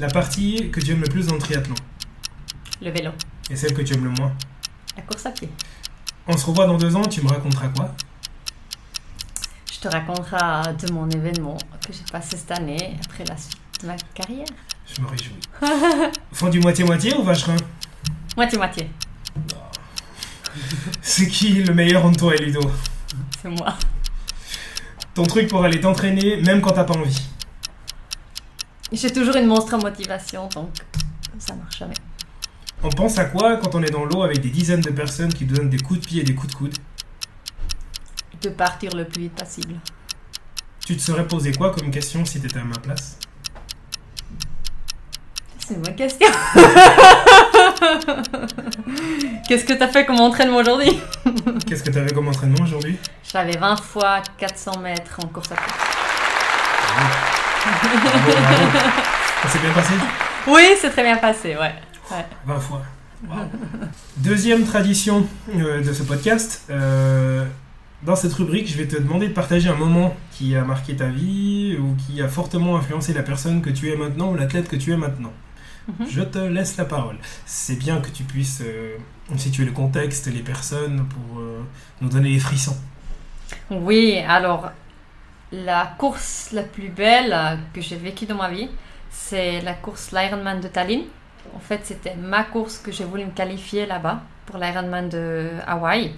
[0.00, 1.74] La partie que tu aimes le plus dans le triathlon
[2.82, 3.10] le vélo,
[3.48, 4.32] et celle que tu aimes le moins
[4.96, 5.50] la course à pied.
[6.26, 7.94] On se revoit dans deux ans, tu me raconteras quoi?
[9.72, 13.86] Je te raconterai de mon événement que j'ai passé cette année après la suite de
[13.86, 14.46] ma carrière.
[14.86, 15.38] Je me réjouis.
[16.32, 17.56] Fondu moitié-moitié ou vacherin?
[18.36, 18.90] Moitié-moitié.
[21.02, 22.60] C'est qui le meilleur entre toi et Ludo?
[23.42, 23.74] C'est moi.
[25.14, 27.22] Ton truc pour aller t'entraîner, même quand t'as pas envie.
[28.92, 30.70] J'ai toujours une monstre motivation, donc
[31.38, 31.94] ça marche jamais.
[32.86, 35.44] On pense à quoi quand on est dans l'eau avec des dizaines de personnes qui
[35.44, 36.74] donnent des coups de pied et des coups de coude
[38.40, 39.74] De partir le plus vite possible.
[40.86, 43.18] Tu te serais posé quoi comme question si t'étais à ma place?
[45.58, 46.28] C'est une bonne question.
[49.48, 50.96] Qu'est-ce que t'as fait comme entraînement aujourd'hui?
[51.66, 52.98] Qu'est-ce que t'avais comme entraînement aujourd'hui?
[53.32, 55.72] J'avais 20 fois 400 mètres en course à pied.
[59.42, 59.94] Ça s'est bien passé?
[60.46, 61.74] Oui, c'est très bien passé, ouais.
[62.10, 62.26] Ouais.
[62.46, 62.82] 20 fois.
[63.28, 63.36] Wow.
[64.18, 66.66] Deuxième tradition euh, de ce podcast.
[66.70, 67.44] euh,
[68.02, 71.06] dans cette rubrique, je vais te demander de partager un moment qui a marqué ta
[71.08, 74.76] vie ou qui a fortement influencé la personne que tu es maintenant ou l'athlète que
[74.76, 75.32] tu es maintenant.
[75.88, 76.06] Mhm.
[76.08, 77.16] Je te laisse la parole.
[77.46, 78.96] C'est bien que tu puisses euh,
[79.36, 81.42] situer le contexte, les personnes pour
[82.00, 82.76] nous donner les frissons.
[83.70, 84.70] Oui, alors
[85.52, 88.68] la course la plus belle que j'ai vécue dans ma vie,
[89.10, 91.04] c'est la course l'Ironman de Tallinn.
[91.54, 96.12] En fait, c'était ma course que j'ai voulu me qualifier là-bas pour l'Ironman de Hawaï.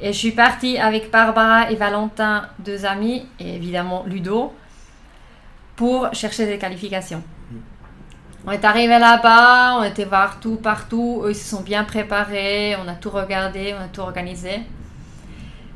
[0.00, 4.52] Et je suis partie avec Barbara et Valentin, deux amis, et évidemment Ludo,
[5.76, 7.22] pour chercher des qualifications.
[8.46, 12.76] On est arrivé là-bas, on était voir tout partout, eux ils se sont bien préparés,
[12.82, 14.60] on a tout regardé, on a tout organisé.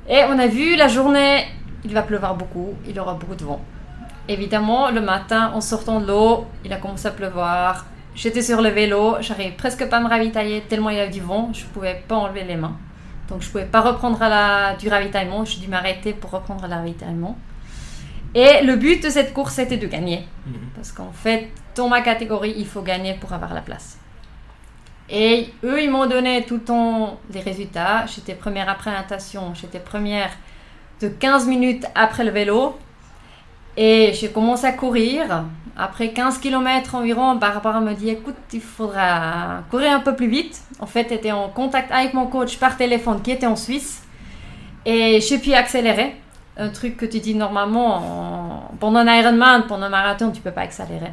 [0.08, 1.46] Et on a vu la journée,
[1.84, 3.60] il va pleuvoir beaucoup, il aura beaucoup de vent.
[4.28, 7.86] Évidemment, le matin, en sortant de l'eau, il a commencé à pleuvoir.
[8.14, 11.20] J'étais sur le vélo, j'arrivais presque pas à me ravitailler tellement il y avait du
[11.20, 12.76] vent, je pouvais pas enlever les mains.
[13.28, 16.74] Donc je pouvais pas reprendre à la, du ravitaillement, j'ai dû m'arrêter pour reprendre le
[16.74, 17.38] ravitaillement.
[18.34, 20.26] Et le but de cette course était de gagner.
[20.74, 23.98] Parce qu'en fait, dans ma catégorie, il faut gagner pour avoir la place.
[25.10, 28.06] Et eux, ils m'ont donné tout le temps les résultats.
[28.06, 30.30] J'étais première après natation, j'étais première
[31.00, 32.78] de 15 minutes après le vélo.
[33.76, 35.44] Et j'ai commencé à courir.
[35.76, 40.60] Après 15 km environ, Barbara me dit écoute, il faudra courir un peu plus vite.
[40.80, 44.02] En fait, j'étais en contact avec mon coach par téléphone qui était en Suisse.
[44.84, 46.16] Et j'ai pu accélérer.
[46.58, 50.50] Un truc que tu dis normalement en- pendant un Ironman, pendant un marathon, tu peux
[50.50, 51.12] pas accélérer.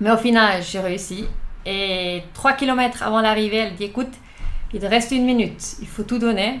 [0.00, 1.26] Mais au final, j'ai réussi.
[1.66, 4.08] Et 3 km avant l'arrivée, elle dit écoute,
[4.72, 6.60] il te reste une minute, il faut tout donner.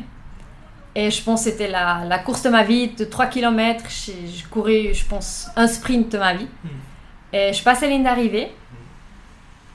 [0.94, 3.84] Et je pense que c'était la, la course de ma vie de 3 km.
[3.88, 6.48] J'ai couru, je pense, un sprint de ma vie.
[7.32, 8.50] Et je passe la ligne d'arrivée.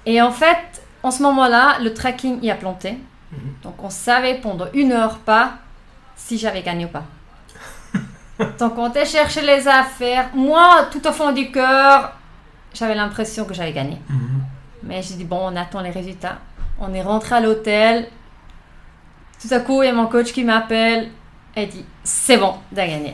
[0.06, 2.98] Et en fait, en ce moment-là, le tracking y a planté.
[3.64, 5.54] Donc on savait pendant une heure pas
[6.16, 7.06] si j'avais gagné ou pas.
[8.60, 10.30] Donc on était chercher les affaires.
[10.36, 12.14] Moi, tout au fond du cœur,
[12.74, 13.98] j'avais l'impression que j'avais gagné.
[14.84, 16.38] Mais j'ai dit, bon, on attend les résultats.
[16.80, 18.08] On est rentré à l'hôtel.
[19.46, 21.10] Tout à coup, il y a mon coach qui m'appelle
[21.56, 23.14] et dit, c'est bon, t'as gagné.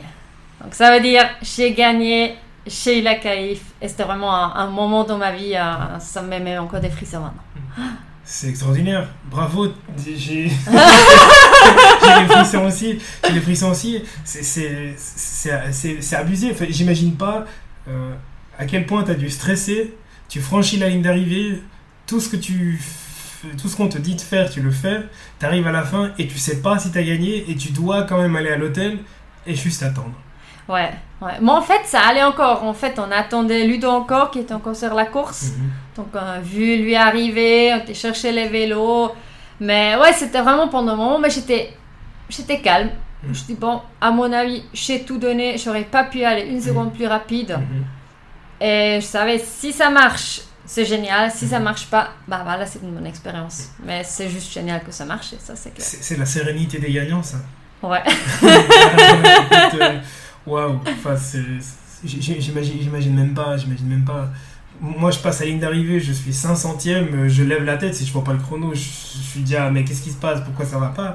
[0.62, 3.60] Donc ça veut dire, j'ai gagné, eu la qualif.
[3.82, 6.90] Et c'était vraiment un, un moment dans ma vie, euh, ça me met encore des
[6.90, 7.88] frissons maintenant.
[8.24, 9.08] C'est extraordinaire.
[9.28, 9.72] Bravo.
[10.06, 12.98] J'ai des frissons aussi.
[13.26, 14.02] J'ai des frissons aussi.
[14.24, 14.94] C'est-
[16.14, 16.52] abusé.
[16.52, 17.44] Enfin, J'imagine pas
[17.88, 18.12] euh,
[18.56, 19.94] à quel point tu as dû stresser.
[20.28, 21.60] Tu franchis la ligne d'arrivée.
[22.06, 22.80] Tout ce que tu
[23.60, 25.00] tout ce qu'on te dit de faire, tu le fais.
[25.38, 27.70] Tu arrives à la fin et tu sais pas si tu as gagné et tu
[27.70, 28.98] dois quand même aller à l'hôtel
[29.46, 30.14] et juste attendre.
[30.68, 31.32] Ouais, ouais.
[31.40, 32.64] Mais en fait, ça allait encore.
[32.64, 35.52] En fait, on attendait Ludo encore, qui était encore sur la course.
[35.96, 39.10] Donc, on a vu lui arriver, on était chercher les vélos.
[39.58, 41.74] Mais ouais, c'était vraiment pendant un moment, mais j'étais,
[42.28, 42.90] j'étais calme.
[43.22, 43.34] Mhm.
[43.34, 46.92] Je dis, bon, à mon avis, j'ai tout donné, j'aurais pas pu aller une seconde
[46.92, 47.58] plus rapide.
[47.58, 47.84] Mhm.
[48.60, 50.42] Et je savais, si ça marche,
[50.72, 51.30] c'est génial.
[51.32, 51.64] Si ça Mhm.
[51.64, 53.70] marche pas, bah voilà, c'est une bonne expérience.
[53.84, 55.84] Mais c'est juste génial que ça marche, et ça, c'est clair.
[55.86, 57.38] C'est la sérénité des gagnants, ça.
[57.82, 58.02] Ouais.
[59.80, 59.98] Euh,
[60.46, 61.14] Waouh, enfin,
[62.04, 64.28] j'imagine, même pas, j'imagine même pas.
[64.80, 68.06] Moi, je passe à la ligne d'arrivée, je suis 500ème, je lève la tête, si
[68.06, 68.82] je vois pas le chrono, je, je
[69.30, 71.14] suis dit, ah, mais qu'est-ce qui se passe, pourquoi ça va pas?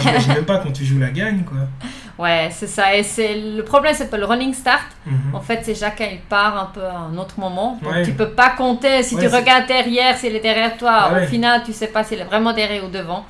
[0.00, 1.58] J'imagine même pas quand tu joues la gagne, quoi.
[2.18, 2.94] Ouais, c'est ça.
[2.94, 4.82] Et c'est le problème, c'est pas le running start.
[5.06, 5.34] Mhm.
[5.34, 7.78] En fait, c'est chacun il part un peu à un autre moment.
[7.82, 8.02] Donc Ouais.
[8.04, 10.92] tu peux pas compter si Ouais, tu regardes derrière, s'il est derrière toi.
[10.94, 11.26] Ah Au ouais.
[11.26, 13.24] final, tu sais pas s'il est vraiment derrière ou devant.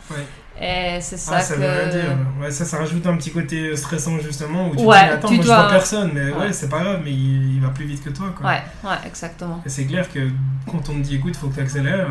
[0.61, 1.61] Et c'est ça Ah, ça que.
[1.61, 2.17] veut rien dire.
[2.41, 5.29] Ouais, ça, ça rajoute un petit côté stressant, justement, où tu Ouais, te dis, attends,
[5.29, 6.53] tu moi, dois- je vois personne, mais ouais, Ouais.
[6.53, 8.49] c'est pas grave, mais il, il va plus vite que toi, quoi.
[8.51, 9.61] Ouais, ouais, exactement.
[9.67, 10.29] Et c'est clair que
[10.71, 12.07] quand on te dit, écoute, faut que tu accélères,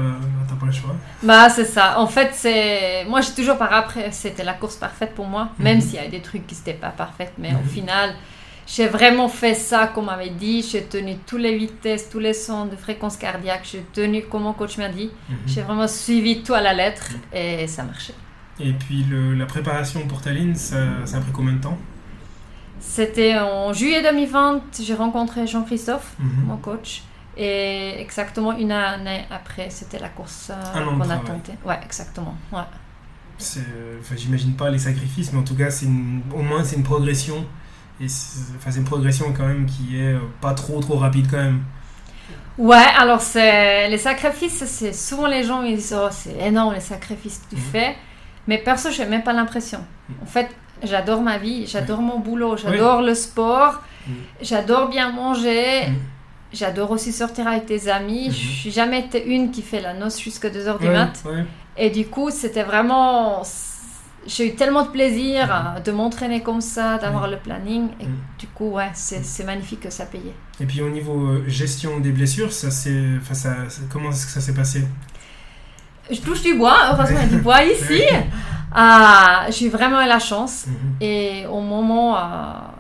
[0.50, 0.96] t'as pas le choix.
[1.24, 2.00] Bah, c'est ça.
[2.00, 3.06] En fait, c'est.
[3.08, 5.50] Moi, j'ai toujours par après, c'était la course parfaite pour moi.
[5.60, 5.82] Même Mhm.
[5.82, 7.32] s'il y a des trucs qui n'étaient pas parfaits.
[7.38, 7.60] Mais Mhm.
[7.64, 8.14] au final,
[8.68, 10.62] J'ai vraiment fait ça comme on m'avait dit.
[10.72, 13.64] J'ai tenu tous les vitesses, tous les sons de fréquence cardiaque.
[13.70, 15.10] J'ai tenu comme mon coach m'a dit.
[15.30, 15.36] Mhm.
[15.48, 18.14] J'ai vraiment suivi tout à la lettre et ça marchait.
[18.64, 21.78] Et puis le- la préparation pour Tallinn, ça, ça a pris combien de temps?
[22.80, 26.46] C'était en juillet 2020, j'ai rencontré Jean-Christophe, Mhm.
[26.48, 27.04] mon coach.
[27.38, 31.54] Et exactement une année après, c'était la course euh, qu'on a tentée.
[31.66, 32.36] Ouais, exactement.
[32.52, 32.60] Ouais.
[33.40, 37.46] Enfin, j'imagine pas les sacrifices, mais en tout cas, une- au moins c'est une progression.
[38.00, 41.28] Et c'est enfin, c'est une progression quand même qui est euh, pas trop trop rapide
[41.30, 41.62] quand même.
[42.58, 43.22] Ouais, alors
[43.90, 47.62] les sacrifices, c'est souvent les gens ils disent oh c'est énorme les sacrifices que tu
[47.62, 47.68] Mhm.
[47.72, 47.96] fais,
[48.48, 49.80] mais perso j'ai même pas l'impression.
[50.10, 50.16] Mhm.
[50.24, 50.50] En fait,
[50.84, 54.14] j'adore ma vie, j'adore mon boulot, j'adore le sport, Mhm.
[54.42, 55.96] j'adore bien manger, Mhm.
[56.54, 58.30] j'adore aussi sortir avec des amis.
[58.32, 61.24] Je suis jamais été une qui fait la noce jusqu'à 2 heures du Ouais, mat.
[61.78, 63.42] Et du coup, c'était vraiment.
[64.28, 67.88] J'ai eu tellement de plaisir de m'entraîner comme ça, d'avoir le planning.
[68.00, 68.06] Et
[68.38, 70.36] du coup, ouais, c'est magnifique que ça payait.
[70.60, 73.56] Et puis au niveau euh, gestion des blessures, ça enfin ça-
[73.92, 74.84] comment est-ce que ça s'est passé?
[76.12, 78.02] Je touche du bois, heureusement il y a du bois ici.
[78.74, 80.66] Ah, j'ai vraiment eu la chance.
[80.68, 80.76] Mhm.
[81.02, 82.20] Et au moment, euh,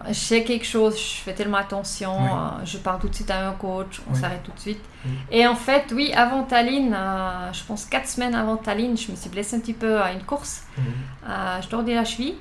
[0.08, 2.30] je sais quelque chose, je fais tellement attention, Oui.
[2.32, 4.20] euh, je parle tout de suite à un coach, on Oui.
[4.20, 4.80] s'arrête tout de suite.
[5.06, 5.12] Oui.
[5.32, 9.17] Et en fait, oui, avant Tallinn, euh, je pense quatre semaines avant Tallinn, je me
[9.17, 10.63] suis blessée un petit peu à une course.
[10.78, 10.84] Mhm.
[11.30, 12.36] Euh, je tordais la cheville.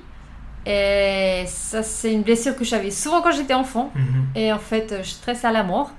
[0.65, 3.91] Et ça, c'est une blessure que j'avais souvent quand j'étais enfant.
[3.95, 4.25] Mhm.
[4.35, 5.91] Et en fait, je stressais à la mort.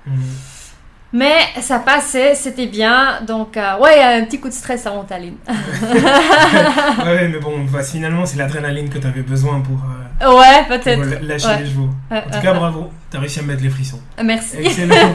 [1.15, 3.21] Mais ça passait, c'était bien.
[3.21, 5.35] Donc, euh, ouais, un petit coup de stress avant Tallinn.
[7.05, 9.79] ouais, mais bon, bah, finalement, c'est l'adrénaline que tu avais besoin pour,
[10.23, 11.21] euh, ouais, pour peut-être.
[11.21, 11.59] lâcher Ouais.
[11.59, 11.89] les chevaux.
[12.09, 14.01] En tout cas, bravo, tu as réussi à mettre les frissons.
[14.23, 14.57] Merci.
[14.57, 14.95] Excellent.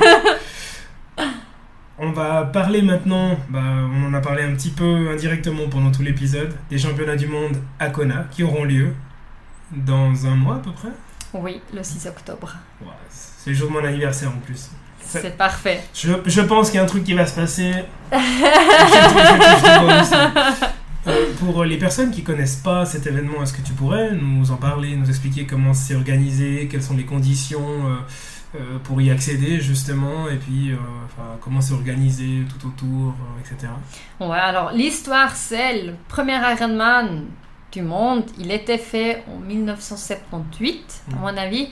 [2.00, 6.02] On va parler maintenant, bah, on en a parlé un petit peu indirectement pendant tout
[6.02, 8.94] l'épisode, des championnats du monde à Kona qui auront lieu
[9.72, 10.90] dans un mois à peu près?
[11.34, 12.54] Oui, le 6 octobre.
[12.82, 14.70] Ouais, c'est le jour de mon anniversaire en plus.
[15.08, 15.82] C'est parfait.
[15.94, 17.72] Je, je pense qu'il y a un truc qui va se passer.
[21.06, 24.56] Euh, pour les personnes qui connaissent pas cet événement, est-ce que tu pourrais nous en
[24.56, 29.60] parler, nous expliquer comment c'est organisé, quelles sont les conditions euh, euh, pour y accéder
[29.60, 33.72] justement, et puis euh, enfin, comment c'est organisé tout autour, etc.
[34.20, 37.26] Ouais, alors l'histoire, c'est le premier Ironman
[37.72, 38.24] du monde.
[38.38, 41.20] Il était fait en 1978, à Mhm.
[41.22, 41.68] mon avis,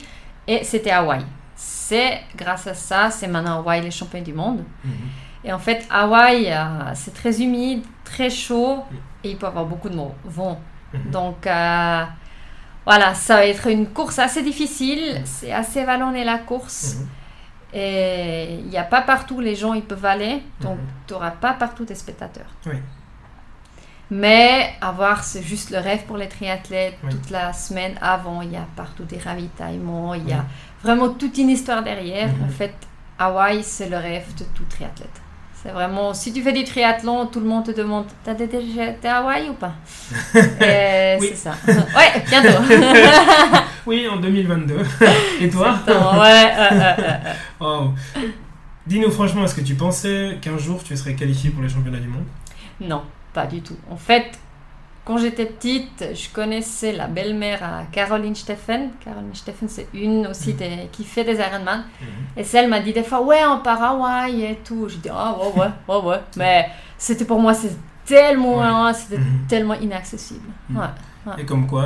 [0.47, 1.23] et c'était Hawaï.
[1.59, 4.63] C'est grâce à ça, c'est maintenant Hawaï les champions du monde.
[5.43, 8.83] Et en fait, Hawaï, euh, c'est très humide, très chaud,
[9.23, 10.61] et il peut y avoir beaucoup de vent.
[10.93, 11.11] Mhm.
[11.11, 12.03] Donc, euh,
[12.85, 15.21] voilà, ça va être une course assez difficile.
[15.25, 16.95] C'est assez vallonné la course.
[16.99, 17.07] Mhm.
[17.73, 20.85] Et il n'y a pas partout les gens ils peuvent aller, donc Mhm.
[21.07, 22.53] tu n'auras pas partout des spectateurs.
[22.67, 22.75] Oui.
[24.09, 26.97] Mais avoir, c'est juste le rêve pour les triathlètes.
[27.03, 27.09] Oui.
[27.11, 30.45] Toute la semaine avant, il y a partout des ravitaillements, il y a Mhm.
[30.83, 32.27] Vraiment toute une histoire derrière.
[32.27, 32.45] Mhm.
[32.45, 32.73] En fait,
[33.19, 35.21] Hawaï, c'est le rêve de tout triathlète.
[35.63, 39.07] C'est vraiment, si tu fais du triathlon, tout le monde te demande T'as déjà été
[39.07, 39.73] à Hawaï ou pas?
[40.31, 41.55] C'est ça.
[41.67, 42.61] Ouais, bientôt.
[43.87, 44.79] Oui, en 2022.
[45.41, 45.77] et toi?
[45.79, 46.95] Exactement, ouais, ouais.
[47.59, 47.93] Wow.
[48.85, 52.07] Dis-nous franchement, est-ce que tu pensais qu'un jour tu serais qualifié pour les championnats du
[52.07, 52.25] monde?
[52.81, 53.01] Non,
[53.33, 53.77] pas du tout.
[53.89, 54.37] En fait,
[55.07, 58.89] quand j'étais petite, je connaissais la belle-mère à Caroline Steffen.
[59.03, 61.85] Caroline Steffen, c'est une aussi des- qui fait des Ironman.
[62.35, 64.89] Et celle m'a dit des fois, ouais, on part à Hawaï et tout.
[64.89, 66.19] Je dis, ah ouais, ouais, ouais, ouais.
[66.35, 67.73] Mais c'était pour moi, c'est
[68.05, 69.45] tellement loin, c'était Mhm.
[69.47, 70.49] tellement inaccessible.
[70.69, 70.77] Mhm.
[70.77, 71.33] Ouais.
[71.39, 71.85] Et comme quoi,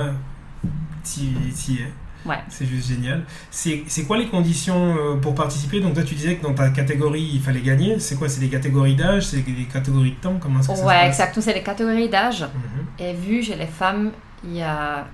[1.03, 1.91] tu y es.
[2.25, 2.37] Ouais.
[2.49, 3.23] C'est juste génial.
[3.49, 5.79] C'est quoi les conditions euh, pour participer?
[5.79, 7.99] Donc toi tu disais que dans ta catégorie il fallait gagner.
[7.99, 8.29] C'est quoi?
[8.29, 9.23] C'est des catégories d'âge?
[9.27, 10.37] C'est des catégories de temps?
[10.39, 12.41] Comment est-ce que ça se Ouais, exactement, c'est les catégories d'âge.
[12.43, 14.11] Mhm, Et vu, j'ai les femmes,
[14.43, 15.07] il y a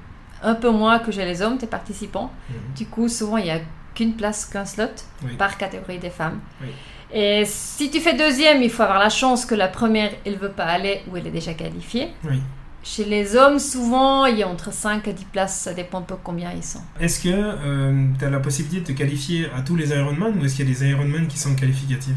[0.44, 2.32] un peu moins que j'ai les hommes, des participants.
[2.50, 2.56] mhm.
[2.76, 3.60] Du coup, souvent, il n'y a
[3.96, 4.84] qu'une place, qu'un slot
[5.26, 5.32] Oui.
[5.38, 6.40] par catégorie des femmes.
[6.62, 6.68] Oui.
[7.12, 10.38] Et si tu fais deuxième, il faut avoir la chance que la première, elle ne
[10.38, 12.10] veut pas aller ou elle est déjà qualifiée.
[12.26, 12.42] Oui.
[12.90, 16.04] Chez les hommes, souvent, il y a entre 5 et 10 places, ça dépend un
[16.04, 16.80] peu combien ils sont.
[17.02, 20.56] Est-ce que tu as la possibilité de te qualifier à tous les Ironman ou est-ce
[20.56, 22.16] qu'il y a des Ironman qui sont qualificatifs?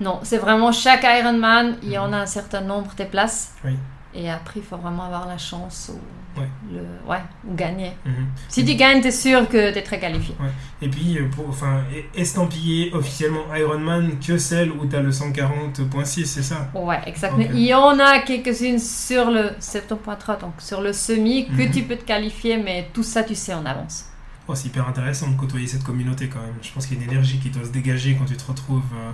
[0.00, 3.54] Non, c'est vraiment chaque Ironman, il y en a un certain nombre de places.
[3.64, 3.78] Oui.
[4.14, 5.98] Et après, il faut vraiment avoir la chance ou,
[6.36, 6.48] Ouais.
[6.72, 7.92] le, ouais, ou gagner.
[8.04, 8.26] Mhm.
[8.48, 10.34] Si tu gagnes, tu es sûr que tu es très qualifié.
[10.82, 15.12] Et puis, euh, pour, enfin, e- estampiller officiellement Ironman que celle où tu as le
[15.12, 16.68] 140.6, c'est ça?
[16.74, 17.44] Ouais, exactement.
[17.52, 21.70] Il y en a quelques-unes sur le 7.3, donc sur le semi, que Mhm.
[21.70, 24.06] tu peux te qualifier, mais tout ça, tu sais en avance.
[24.46, 26.52] Oh, c'est hyper intéressant de côtoyer cette communauté quand même.
[26.60, 28.82] Je pense qu'il y a une énergie qui doit se dégager quand tu te retrouves
[28.94, 29.10] euh,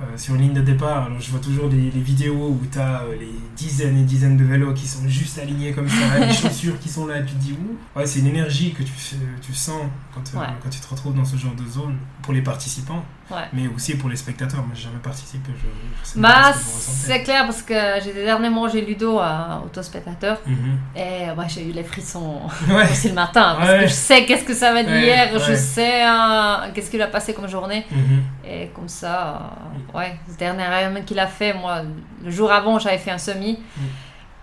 [0.00, 1.06] euh, sur une ligne de départ.
[1.06, 4.44] Alors, je vois toujours les, les vidéos où tu as les dizaines et dizaines de
[4.44, 7.38] vélos qui sont juste alignés comme ça, les chaussures qui sont là, et tu te
[7.40, 9.82] dis, ouh, ouais, c'est une énergie que tu, sens
[10.14, 10.46] quand, euh, Ouais.
[10.62, 13.42] quand tu te retrouves dans ce genre de zone pour les participants, Ouais.
[13.52, 14.60] mais aussi pour les spectateurs.
[14.60, 15.50] Moi, j'ai jamais participé.
[15.54, 16.60] Je, Bah, ce
[17.08, 20.78] c'est clair parce que j'ai dernièrement j'ai Ludo à autospectateur Mhm.
[20.96, 22.90] et ouais, j'ai eu les frissons Ouais.
[22.90, 26.06] aussi le matin parce que je sais qu'est-ce que ça va dire, Ouais, je sais
[26.06, 28.22] euh, qu'est-ce qu'il a passé comme journée Mhm.
[28.50, 31.82] et comme ça, euh, ouais, ce dernier Ironman qu'il a fait, moi,
[32.24, 33.80] le jour avant j'avais fait un semi Mm.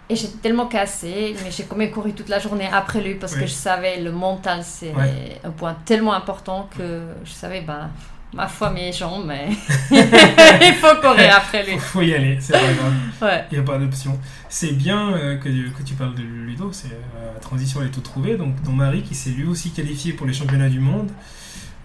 [0.09, 3.33] et j'étais tellement cassée, mais j'ai quand même couru toute la journée après lui parce
[3.33, 3.41] Oui.
[3.41, 5.39] que je savais le mental c'est Ouais.
[5.43, 7.89] un point tellement important que je savais, bah,
[8.33, 9.47] ma foi, mes jambes, mais
[9.91, 11.73] il faut courir après lui.
[11.73, 12.93] Faut, faut y aller, c'est pas grave.
[13.21, 13.45] Ouais.
[13.51, 14.19] Il n'y a pas d'option.
[14.49, 17.91] C'est bien euh, que, que tu parles de Ludo, c'est, euh, la transition elle est
[17.91, 18.35] toute trouvée.
[18.35, 21.09] Donc, ton mari qui s'est lui aussi qualifié pour les championnats du monde,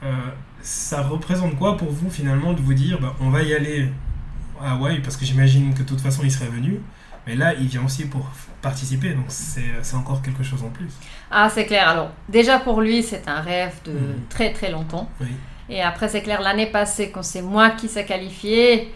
[0.03, 0.13] euh,
[0.63, 3.89] ça représente quoi pour vous finalement de vous dire bah, on va y aller
[4.63, 6.81] à Hawaï parce que j'imagine que de toute façon il serait venu,
[7.27, 8.29] mais là il vient aussi pour
[8.63, 10.91] participer donc c'est, encore quelque chose en plus.
[11.31, 11.89] Ah, c'est clair.
[11.89, 14.21] Alors, déjà pour lui, c'est un rêve de Mhm.
[14.29, 15.09] très très longtemps.
[15.21, 15.29] Oui.
[15.71, 18.93] Et après, c'est clair, l'année passée, quand c'est moi qui s'est qualifié,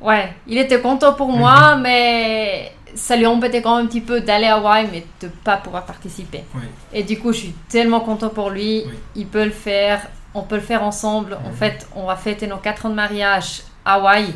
[0.00, 4.20] ouais, il était content pour moi, mais ça lui embêtait quand même un petit peu
[4.20, 6.44] d'aller à Hawaï, mais de pas pouvoir participer.
[6.54, 6.62] Oui.
[6.92, 8.84] Et du coup, je suis tellement content pour lui.
[8.86, 8.92] Oui.
[9.16, 10.06] Il peut le faire.
[10.34, 11.34] On peut le faire ensemble.
[11.44, 11.54] En Mhm.
[11.54, 14.26] fait, on va fêter nos 4 ans de mariage à Hawaï.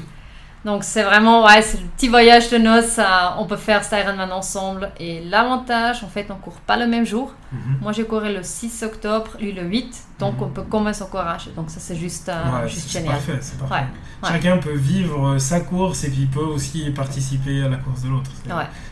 [0.65, 2.87] Donc, c'est vraiment, ouais, c'est le petit voyage de noces.
[2.87, 4.91] ça, on peut faire cet Ironman ensemble.
[5.01, 7.35] Et l'avantage, en fait, on court pas le même jour.
[7.51, 7.79] Mhm.
[7.81, 9.93] Moi, j'ai couru le 6 octobre, lui le 8.
[10.21, 10.43] Donc, Mhm.
[10.45, 11.49] on peut commencer son courage.
[11.57, 13.15] Donc, ça, c'est juste, euh, Ouais, juste génial.
[13.15, 13.75] parfait, c'est parfait.
[13.75, 13.81] Ouais,
[14.23, 14.29] ouais.
[14.29, 18.31] Chacun peut vivre sa course et puis peut aussi participer à la course de l'autre.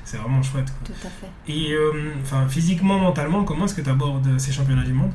[0.05, 0.67] C'est, vraiment chouette.
[0.67, 0.87] quoi.
[0.87, 1.53] tout à fait.
[1.53, 2.13] Et euh,
[2.49, 5.13] physiquement, mentalement, comment est-ce que tu abordes ces championnats du monde?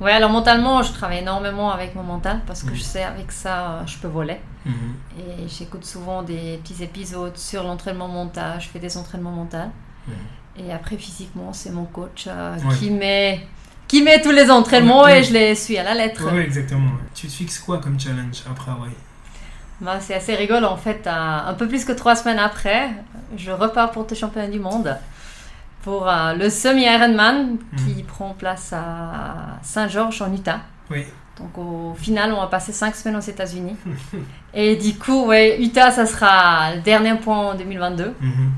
[0.00, 2.76] Ouais, alors mentalement, je travaille énormément avec mon mental parce que Mhm.
[2.76, 4.40] je sais avec ça, euh, je peux voler.
[4.64, 4.72] Mhm.
[5.18, 8.60] Et j'écoute souvent des petits épisodes sur l'entraînement mental.
[8.60, 9.56] Je fais des entraînements mentaux.
[10.56, 12.76] Et après, physiquement, c'est mon coach euh, Ouais.
[12.76, 13.46] qui, met,
[13.86, 15.20] qui met tous les entraînements Ouais, ouais.
[15.20, 16.24] et je les suis à la lettre.
[16.32, 16.90] Ouais, exactement.
[17.14, 18.90] Tu te fixes quoi comme challenge après Hawaï?
[19.80, 21.06] Bah, c'est assez rigolo en fait.
[21.06, 22.90] un peu plus que trois semaines après,
[23.36, 24.96] je repars pour le championnat du monde
[25.88, 30.60] pour euh, le semi-Ironman qui prend place à Saint-Georges en Utah.
[30.90, 31.06] Oui.
[31.38, 33.74] Donc au final, on va passer cinq semaines aux États-Unis.
[34.54, 38.14] Et du coup, ouais, Utah, ça sera le dernier point en 2022.
[38.20, 38.50] Mhm.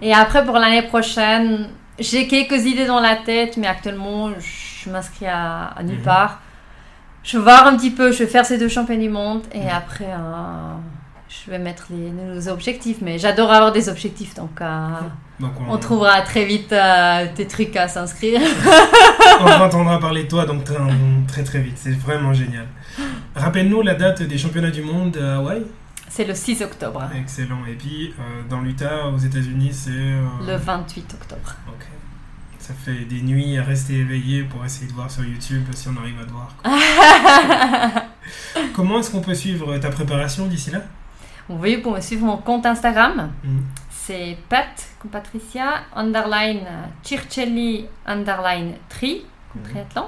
[0.00, 1.68] Et après, pour l'année prochaine,
[2.00, 6.02] j'ai quelques idées dans la tête, mais actuellement, je m'inscris à, à nulle Mhm.
[6.04, 6.40] part.
[7.22, 9.60] Je vais voir un petit peu, je vais faire ces deux championnats du monde, et
[9.60, 9.68] Mhm.
[9.76, 10.74] après, euh,
[11.28, 12.96] je vais mettre les, nos objectifs.
[13.00, 14.88] Mais j'adore avoir des objectifs, donc euh,
[15.40, 18.40] Donc on, on trouvera très vite euh, des trucs à s'inscrire.
[19.40, 20.76] on entendra parler de toi donc très
[21.26, 21.76] très, très vite.
[21.76, 22.66] C'est vraiment génial.
[23.34, 25.62] Rappelle-nous la date des championnats du monde à Hawaï.
[26.08, 27.64] C'est le 6 octobre, Excellent.
[27.66, 29.90] Et puis euh, dans l'Utah, aux États-Unis, c'est.
[29.90, 31.54] euh, le 28 octobre.
[31.68, 31.86] Ok.
[32.58, 35.96] Ça fait des nuits à rester éveillé pour essayer de voir sur YouTube si on
[36.00, 36.54] arrive à te voir.
[38.74, 40.78] Comment est-ce qu'on peut suivre ta préparation d'ici là?
[41.48, 43.32] Oui, pour me suivre mon compte Instagram.
[43.42, 43.62] Mhm.
[43.90, 44.66] C'est Pat,
[45.10, 46.66] Patricia, underline
[47.02, 49.68] Circelli, underline tri, comme Mhm.
[49.70, 50.06] triathlon.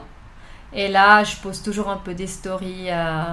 [0.77, 3.25] Et là, je poste toujours un peu des stories, euh,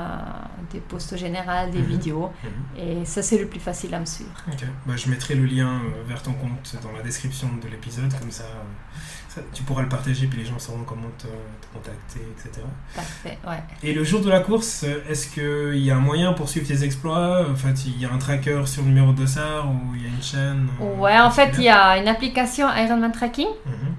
[0.72, 1.86] des posts généraux, des Mhm.
[1.86, 2.32] vidéos.
[2.44, 3.02] Mhm.
[3.02, 4.32] Et ça, c'est le plus facile à me suivre.
[4.48, 4.64] Ok.
[4.86, 8.30] Bah, je mettrai le lien euh, vers ton compte dans la description de l'épisode, comme
[8.32, 12.20] ça, euh, ça, tu pourras le partager, puis les gens sauront comment te, te contacter,
[12.38, 12.64] etc.
[12.96, 13.64] Parfait, ouais.
[13.82, 16.84] Et le jour de la course, est-ce qu'il y a un moyen pour suivre tes
[16.84, 17.48] exploits?
[17.50, 20.06] En fait, il y a un tracker sur le numéro de dossard ou il y
[20.06, 23.48] a une chaîne euh, Ouais, en fait, il y a une application Ironman Tracking.
[23.66, 23.96] Mhm.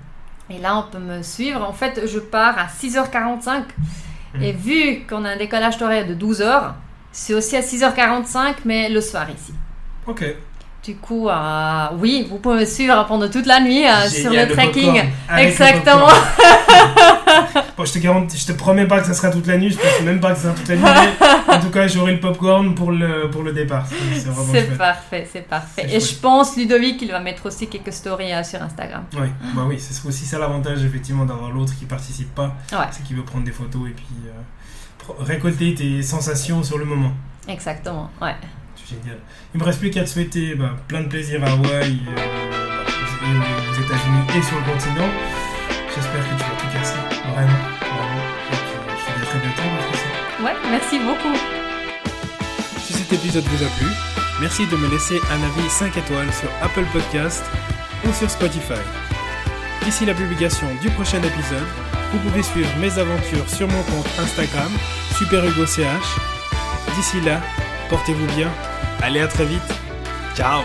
[0.50, 1.62] Et là, on peut me suivre.
[1.62, 3.62] En fait, je pars à 6h45.
[4.34, 4.42] Mhm.
[4.42, 6.72] Et vu qu'on a un décollage horaire de 12h,
[7.10, 9.52] c'est aussi à 6h45, mais le soir ici.
[10.06, 10.24] Ok.
[10.82, 14.46] Du coup, euh, oui, vous pouvez me suivre pendant toute la nuit euh, sur le
[14.46, 16.08] le Exactement.
[17.82, 19.76] bon, je te garantis, je te promets pas que ça sera toute la nuit, je
[19.76, 21.08] pense même pas que ça sera toute la nuit,
[21.48, 23.86] en tout cas, j'aurai le popcorn pour le, pour le départ.
[24.52, 25.84] C'est parfait, c'est parfait.
[25.86, 26.10] Et chouette.
[26.10, 29.04] je pense, Ludovic, il va mettre aussi quelques stories euh, sur Instagram.
[29.14, 33.02] Oui, bah oui, c'est aussi ça l'avantage effectivement d'avoir l'autre qui participe pas, Ouais, c'est
[33.04, 37.12] qu'il veut prendre des photos et puis euh, récolter tes sensations sur le moment.
[37.48, 38.10] exactement.
[38.20, 38.34] Ouais.
[38.76, 39.18] C'est génial.
[39.54, 43.40] Il me reste plus qu'à te souhaiter bah, plein de plaisir à Hawaï, euh,
[43.70, 45.08] aux États-Unis et sur le continent.
[45.94, 46.96] J'espère que tu vas tout casser,
[47.34, 47.71] vraiment.
[50.42, 51.36] Ouais, merci beaucoup.
[52.84, 53.86] Si cet épisode vous a plu,
[54.40, 57.44] merci de me laisser un avis 5 étoiles sur Apple Podcast
[58.04, 58.80] ou sur Spotify.
[59.84, 61.66] D'ici la publication du prochain épisode,
[62.12, 64.70] vous pouvez suivre mes aventures sur mon compte Instagram,
[65.16, 66.32] SuperHugoCH,
[66.96, 67.40] D'ici là,
[67.88, 68.50] portez-vous bien.
[69.00, 69.62] Allez à très vite.
[70.36, 70.62] Ciao